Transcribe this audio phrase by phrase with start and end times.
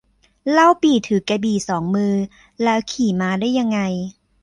[0.51, 2.13] เล่าปี่ถือกระบี่สองมือ
[2.63, 3.79] แล้วขี่ม้าได้ยังไง